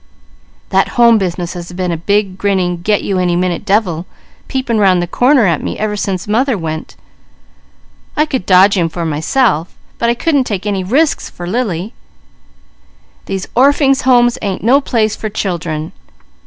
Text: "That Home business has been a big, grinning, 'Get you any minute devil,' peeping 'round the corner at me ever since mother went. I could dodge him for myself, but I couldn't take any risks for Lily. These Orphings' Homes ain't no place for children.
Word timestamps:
"That 0.69 0.87
Home 0.97 1.19
business 1.19 1.53
has 1.53 1.71
been 1.73 1.91
a 1.91 1.95
big, 1.95 2.35
grinning, 2.35 2.81
'Get 2.81 3.03
you 3.03 3.19
any 3.19 3.35
minute 3.35 3.63
devil,' 3.63 4.07
peeping 4.47 4.79
'round 4.79 4.99
the 4.99 5.05
corner 5.05 5.45
at 5.45 5.61
me 5.61 5.77
ever 5.77 5.95
since 5.95 6.27
mother 6.27 6.57
went. 6.57 6.95
I 8.17 8.25
could 8.25 8.47
dodge 8.47 8.75
him 8.75 8.89
for 8.89 9.05
myself, 9.05 9.75
but 9.99 10.09
I 10.09 10.15
couldn't 10.15 10.45
take 10.45 10.65
any 10.65 10.83
risks 10.83 11.29
for 11.29 11.45
Lily. 11.45 11.93
These 13.27 13.47
Orphings' 13.55 14.01
Homes 14.01 14.39
ain't 14.41 14.63
no 14.63 14.81
place 14.81 15.15
for 15.15 15.29
children. 15.29 15.91